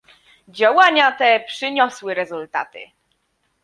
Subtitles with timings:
[0.49, 2.79] Działania te przyniosły rezultaty